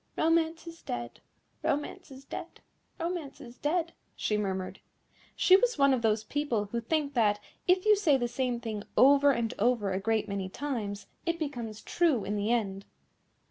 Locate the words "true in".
11.83-12.35